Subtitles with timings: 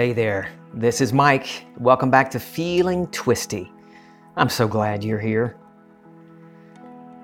[0.00, 1.66] Hey there, this is Mike.
[1.76, 3.70] Welcome back to Feeling Twisty.
[4.34, 5.58] I'm so glad you're here.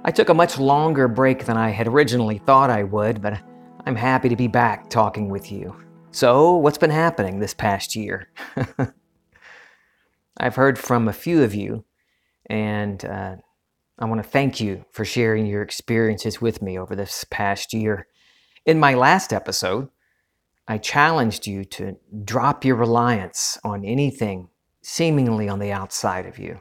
[0.05, 3.41] I took a much longer break than I had originally thought I would, but
[3.87, 5.75] I'm happy to be back talking with you.
[6.11, 8.29] So, what's been happening this past year?
[10.37, 11.83] I've heard from a few of you,
[12.51, 13.37] and uh,
[13.99, 18.07] I want to thank you for sharing your experiences with me over this past year.
[18.67, 19.89] In my last episode,
[20.69, 24.49] I challenged you to drop your reliance on anything
[24.83, 26.61] seemingly on the outside of you.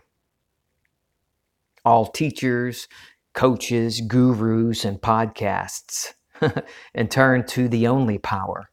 [1.84, 2.88] All teachers,
[3.34, 6.14] coaches, gurus, and podcasts,
[6.94, 8.70] and turn to the only power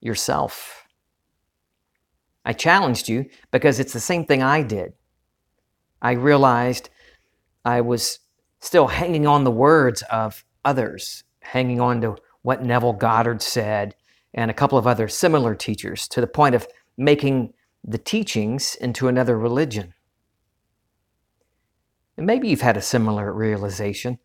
[0.00, 0.86] yourself.
[2.44, 4.92] I challenged you because it's the same thing I did.
[6.00, 6.88] I realized
[7.64, 8.20] I was
[8.60, 13.94] still hanging on the words of others, hanging on to what Neville Goddard said
[14.36, 19.08] and a couple of other similar teachers to the point of making the teachings into
[19.08, 19.94] another religion.
[22.16, 24.18] And maybe you've had a similar realization.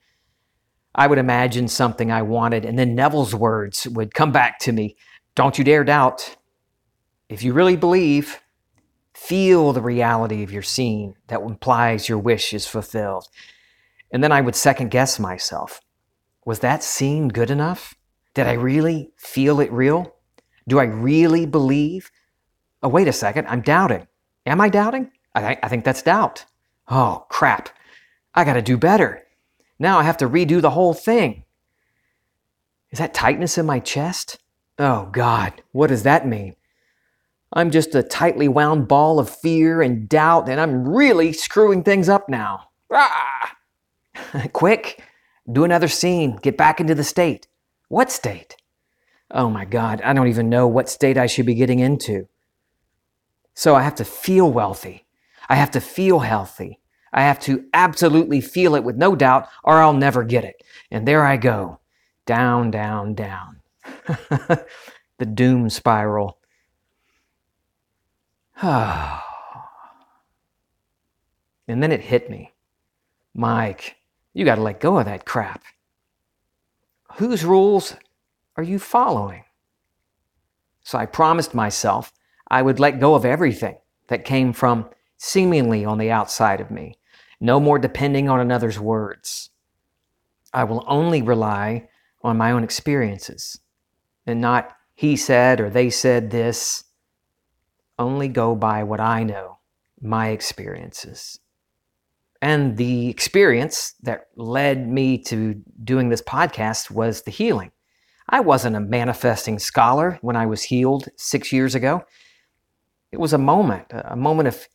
[0.94, 4.98] I would imagine something I wanted, and then Neville's words would come back to me
[5.36, 6.36] Don't you dare doubt.
[7.30, 8.42] If you really believe,
[9.14, 13.30] feel the reality of your scene that implies your wish is fulfilled.
[14.12, 15.80] And then I would second guess myself.
[16.46, 17.96] Was that scene good enough?
[18.34, 20.16] Did I really feel it real?
[20.68, 22.12] Do I really believe?
[22.84, 24.08] Oh, wait a second, I'm doubting.
[24.46, 25.12] Am I doubting?
[25.36, 26.46] I, I think that's doubt.
[26.90, 27.70] Oh, crap.
[28.34, 29.24] I got to do better.
[29.80, 31.44] Now I have to redo the whole thing.
[32.92, 34.38] Is that tightness in my chest?
[34.78, 36.56] Oh, God, what does that mean?
[37.54, 42.08] I'm just a tightly wound ball of fear and doubt, and I'm really screwing things
[42.08, 42.70] up now.
[42.92, 43.56] Ah!
[44.54, 45.04] Quick,
[45.52, 46.38] do another scene.
[46.42, 47.48] Get back into the state.
[47.92, 48.56] What state?
[49.30, 52.30] Oh my God, I don't even know what state I should be getting into.
[53.54, 55.06] So I have to feel wealthy.
[55.50, 56.80] I have to feel healthy.
[57.12, 60.64] I have to absolutely feel it with no doubt, or I'll never get it.
[60.90, 61.80] And there I go,
[62.26, 63.60] down, down, down.
[65.18, 66.38] the doom spiral.
[68.62, 69.20] and
[71.68, 72.54] then it hit me.
[73.34, 73.98] Mike,
[74.34, 75.62] you got to let go of that crap.
[77.16, 77.96] Whose rules
[78.56, 79.44] are you following?
[80.84, 82.14] So I promised myself
[82.50, 83.78] I would let go of everything
[84.08, 86.98] that came from seemingly on the outside of me.
[87.40, 89.50] No more depending on another's words.
[90.54, 91.90] I will only rely
[92.24, 93.60] on my own experiences
[94.26, 96.84] and not he said or they said this
[97.98, 99.60] only go by what I know,
[100.02, 101.40] my experiences.
[102.42, 107.72] And the experience that led me to doing this podcast was the healing.
[108.30, 112.04] I wasn't a manifesting scholar when I was healed six years ago.
[113.12, 114.68] It was a moment, a moment of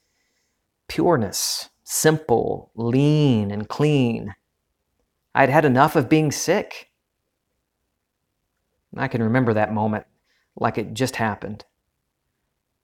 [0.88, 4.34] pureness, simple, lean, and clean.
[5.34, 6.90] I'd had enough of being sick.
[8.96, 10.06] I can remember that moment
[10.54, 11.64] like it just happened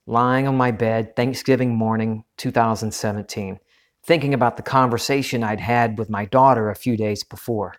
[0.05, 3.59] lying on my bed Thanksgiving morning 2017,
[4.03, 7.75] thinking about the conversation I'd had with my daughter a few days before.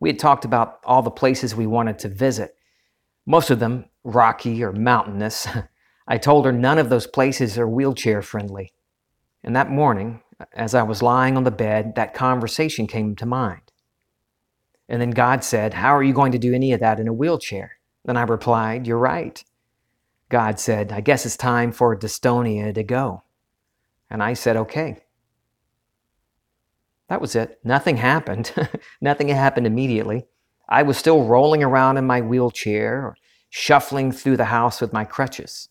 [0.00, 2.56] We had talked about all the places we wanted to visit,
[3.26, 5.48] most of them rocky or mountainous.
[6.06, 8.72] I told her none of those places are wheelchair friendly.
[9.42, 10.22] And that morning,
[10.52, 13.72] as I was lying on the bed, that conversation came to mind.
[14.88, 17.12] And then God said, How are you going to do any of that in a
[17.12, 17.78] wheelchair?
[18.06, 19.42] And I replied, You're right.
[20.28, 23.22] God said, I guess it's time for dystonia to go.
[24.14, 24.98] And I said, okay.
[27.08, 27.58] That was it.
[27.64, 28.52] Nothing happened.
[29.00, 30.26] Nothing happened immediately.
[30.68, 33.16] I was still rolling around in my wheelchair or
[33.50, 35.68] shuffling through the house with my crutches.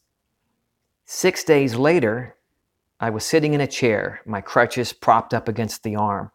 [1.06, 2.36] Six days later,
[3.00, 6.30] I was sitting in a chair, my crutches propped up against the arm,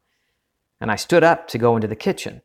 [0.81, 2.41] and I stood up to go into the kitchen.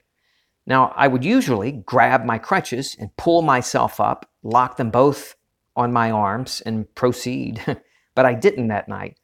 [0.66, 5.38] Now, I would usually grab my crutches and pull myself up, lock them both
[5.74, 7.64] on my arms and proceed.
[8.14, 9.16] but I didn't that night.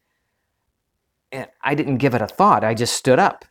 [1.31, 2.63] And I didn't give it a thought.
[2.63, 3.45] I just stood up.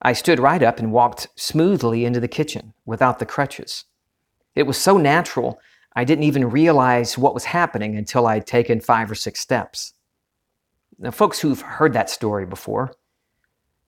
[0.00, 3.84] I stood right up and walked smoothly into the kitchen without the crutches.
[4.54, 5.60] It was so natural,
[5.94, 9.92] I didn't even realize what was happening until I'd taken five or six steps.
[10.98, 12.92] Now, folks who've heard that story before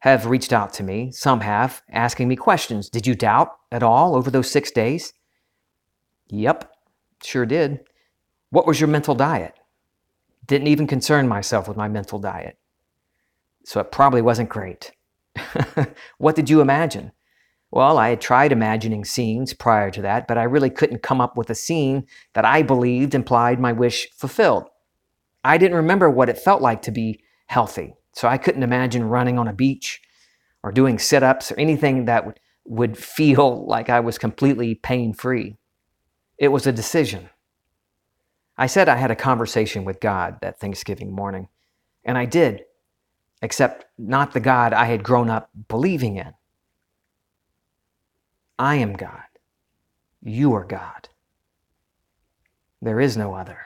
[0.00, 2.90] have reached out to me, some have, asking me questions.
[2.90, 5.14] Did you doubt at all over those six days?
[6.28, 6.70] Yep,
[7.22, 7.80] sure did.
[8.50, 9.54] What was your mental diet?
[10.46, 12.58] Didn't even concern myself with my mental diet.
[13.64, 14.92] So it probably wasn't great.
[16.18, 17.12] what did you imagine?
[17.70, 21.36] Well, I had tried imagining scenes prior to that, but I really couldn't come up
[21.36, 24.68] with a scene that I believed implied my wish fulfilled.
[25.42, 29.38] I didn't remember what it felt like to be healthy, so I couldn't imagine running
[29.38, 30.00] on a beach
[30.62, 35.12] or doing sit ups or anything that would, would feel like I was completely pain
[35.12, 35.56] free.
[36.38, 37.28] It was a decision.
[38.56, 41.48] I said I had a conversation with God that Thanksgiving morning,
[42.04, 42.62] and I did,
[43.42, 46.32] except not the God I had grown up believing in.
[48.58, 49.22] I am God.
[50.22, 51.08] You are God.
[52.80, 53.58] There is no other.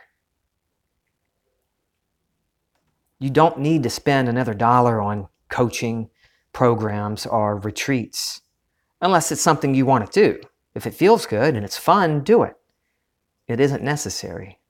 [3.18, 6.08] You don't need to spend another dollar on coaching
[6.52, 8.42] programs or retreats
[9.00, 10.40] unless it's something you want to do.
[10.74, 12.54] If it feels good and it's fun, do it.
[13.48, 14.60] It isn't necessary.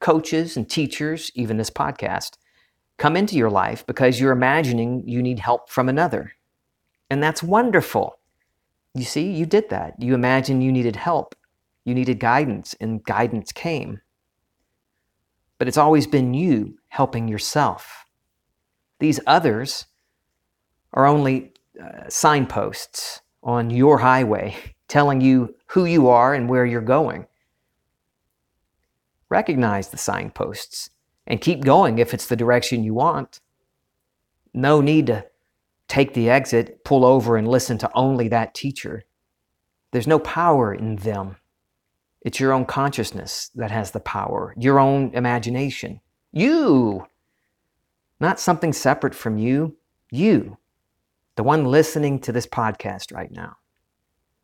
[0.00, 2.36] Coaches and teachers, even this podcast,
[2.98, 6.32] come into your life because you're imagining you need help from another.
[7.10, 8.18] And that's wonderful.
[8.94, 9.94] You see, you did that.
[10.00, 11.34] You imagined you needed help,
[11.84, 14.00] you needed guidance, and guidance came.
[15.58, 18.06] But it's always been you helping yourself.
[18.98, 19.86] These others
[20.92, 21.52] are only
[21.82, 24.56] uh, signposts on your highway
[24.88, 27.26] telling you who you are and where you're going.
[29.28, 30.90] Recognize the signposts
[31.26, 33.40] and keep going if it's the direction you want.
[34.54, 35.26] No need to
[35.88, 39.04] take the exit, pull over, and listen to only that teacher.
[39.92, 41.36] There's no power in them.
[42.22, 46.00] It's your own consciousness that has the power, your own imagination.
[46.32, 47.06] You,
[48.18, 49.76] not something separate from you.
[50.10, 50.58] You,
[51.36, 53.56] the one listening to this podcast right now.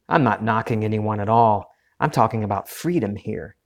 [0.08, 1.72] I'm not knocking anyone at all.
[1.98, 3.56] I'm talking about freedom here.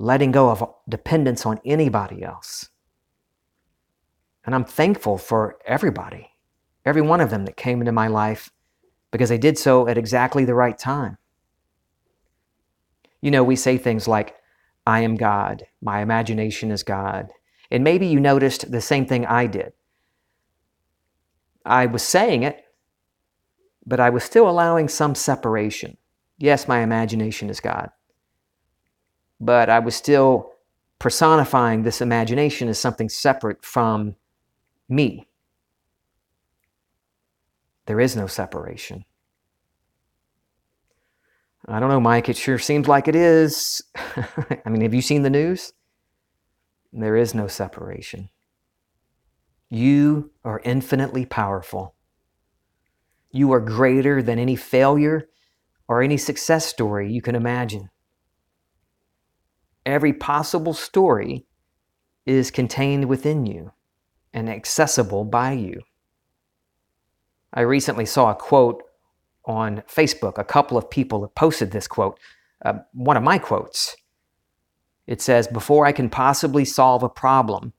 [0.00, 2.70] Letting go of dependence on anybody else.
[4.46, 6.30] And I'm thankful for everybody
[6.84, 8.50] every one of them that came into my life
[9.10, 11.18] because they did so at exactly the right time.
[13.20, 14.36] You know, we say things like,
[14.86, 17.28] I am God, my imagination is God.
[17.70, 19.72] And maybe you noticed the same thing I did.
[21.64, 22.64] I was saying it,
[23.84, 25.96] but I was still allowing some separation.
[26.38, 27.90] Yes, my imagination is God.
[29.40, 30.52] But I was still
[30.98, 34.16] personifying this imagination as something separate from
[34.88, 35.26] me.
[37.86, 39.04] There is no separation.
[41.66, 42.28] I don't know, Mike.
[42.28, 43.82] It sure seems like it is.
[43.94, 45.72] I mean, have you seen the news?
[46.92, 48.30] There is no separation.
[49.68, 51.94] You are infinitely powerful.
[53.30, 55.28] You are greater than any failure
[55.86, 57.90] or any success story you can imagine.
[59.86, 61.46] Every possible story
[62.26, 63.72] is contained within you
[64.32, 65.82] and accessible by you.
[67.52, 68.82] I recently saw a quote
[69.44, 70.38] on Facebook.
[70.38, 72.18] A couple of people have posted this quote,
[72.64, 73.96] uh, one of my quotes.
[75.06, 77.72] It says, Before I can possibly solve a problem,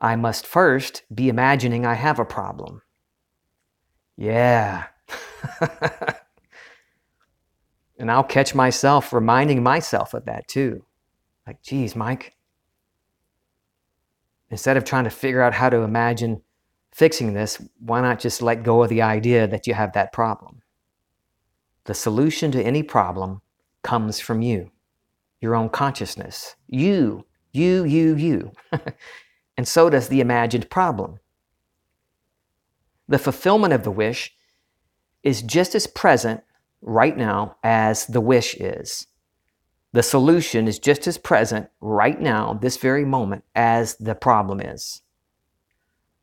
[0.00, 2.82] I must first be imagining I have a problem.
[4.16, 4.86] Yeah.
[7.98, 10.84] and I'll catch myself reminding myself of that too.
[11.46, 12.36] Like, geez, Mike,
[14.50, 16.42] instead of trying to figure out how to imagine
[16.92, 20.62] fixing this, why not just let go of the idea that you have that problem?
[21.84, 23.42] The solution to any problem
[23.82, 24.70] comes from you,
[25.40, 26.56] your own consciousness.
[26.66, 28.52] You, you, you, you.
[29.56, 31.20] and so does the imagined problem.
[33.06, 34.34] The fulfillment of the wish
[35.22, 36.42] is just as present
[36.80, 39.06] right now as the wish is.
[39.94, 45.02] The solution is just as present right now, this very moment, as the problem is.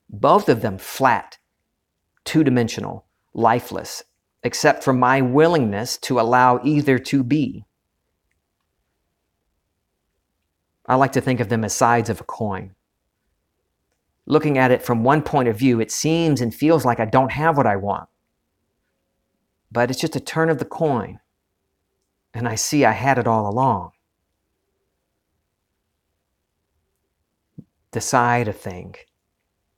[0.09, 1.37] Both of them flat,
[2.25, 4.03] two dimensional, lifeless,
[4.43, 7.63] except for my willingness to allow either to be.
[10.85, 12.75] I like to think of them as sides of a coin.
[14.25, 17.31] Looking at it from one point of view, it seems and feels like I don't
[17.31, 18.09] have what I want.
[19.71, 21.20] But it's just a turn of the coin,
[22.33, 23.91] and I see I had it all along.
[27.91, 28.95] Decide a thing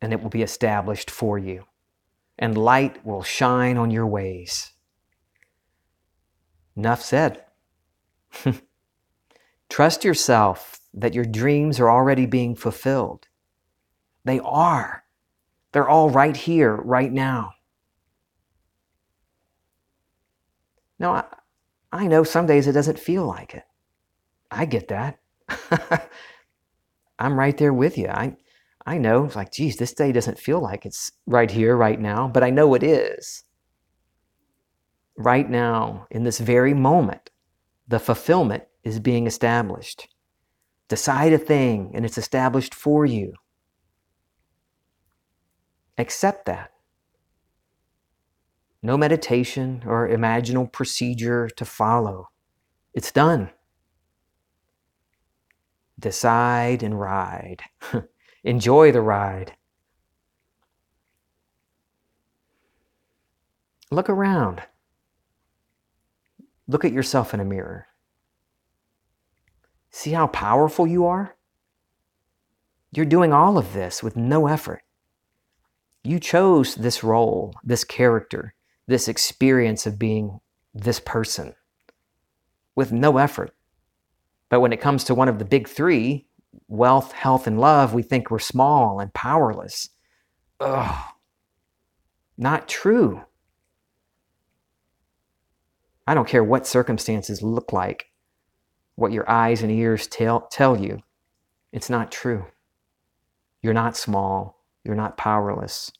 [0.03, 1.63] and it will be established for you,
[2.37, 4.73] and light will shine on your ways.
[6.75, 7.45] Enough said.
[9.69, 13.27] Trust yourself that your dreams are already being fulfilled.
[14.25, 15.05] They are.
[15.71, 17.53] They're all right here, right now.
[20.99, 21.27] Now,
[21.93, 23.63] I know some days it doesn't feel like it.
[24.51, 25.19] I get that.
[27.19, 28.09] I'm right there with you.
[28.09, 28.35] I,
[28.85, 32.27] I know, it's like, geez, this day doesn't feel like it's right here, right now,
[32.27, 33.45] but I know it is.
[35.17, 37.29] right now, in this very moment,
[37.87, 40.07] the fulfillment is being established.
[40.89, 43.33] Decide a thing and it's established for you.
[45.97, 46.72] Accept that.
[48.85, 52.27] No meditation or imaginal procedure to follow.
[52.93, 53.49] It's done.
[55.97, 57.61] Decide and ride.
[58.43, 59.55] Enjoy the ride.
[63.89, 64.63] Look around.
[66.67, 67.87] Look at yourself in a mirror.
[69.91, 71.37] See how powerful you are?
[72.91, 74.81] You're doing all of this with no effort.
[76.03, 78.55] You chose this role, this character,
[78.87, 80.39] this experience of being
[80.73, 81.55] this person
[82.75, 83.51] with no effort.
[84.49, 86.27] But when it comes to one of the big three
[86.67, 89.89] wealth, health, and love we think we're small and powerless.
[90.59, 91.11] Ugh.
[92.37, 93.21] Not true.
[96.05, 98.07] I don't care what circumstances look like,
[98.95, 101.01] what your eyes and ears tell, tell you.
[101.71, 102.45] It's not true.
[103.61, 104.63] You're not small.
[104.83, 105.91] You're not powerless.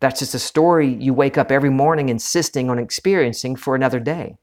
[0.00, 4.38] That's just a story you wake up every morning insisting on experiencing for another day.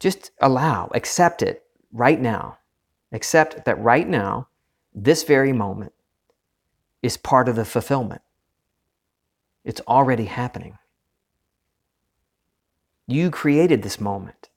[0.00, 2.58] Just allow, accept it right now.
[3.12, 4.48] Accept that right now,
[4.94, 5.92] this very moment,
[7.02, 8.22] is part of the fulfillment.
[9.64, 10.78] It's already happening.
[13.06, 14.48] You created this moment.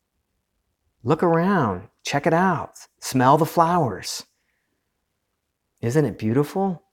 [1.03, 4.25] Look around, check it out, smell the flowers.
[5.81, 6.83] Isn't it beautiful?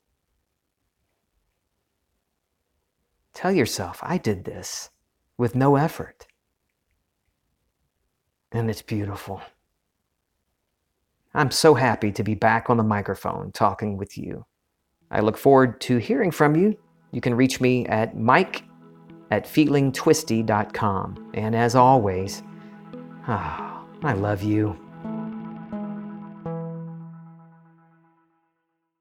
[3.36, 4.88] Tell yourself, I did this
[5.36, 6.26] with no effort.
[8.50, 9.42] And it's beautiful.
[11.34, 14.46] I'm so happy to be back on the microphone talking with you.
[15.10, 16.78] I look forward to hearing from you.
[17.12, 18.64] You can reach me at mike
[19.30, 21.30] at feelingtwisty.com.
[21.34, 22.42] And as always,
[23.28, 24.80] oh, I love you.